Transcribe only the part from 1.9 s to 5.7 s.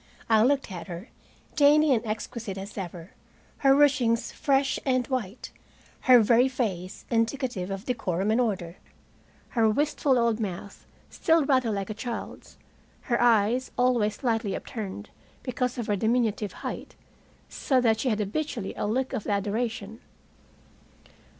and exquisite as ever, her ruchings fresh and white,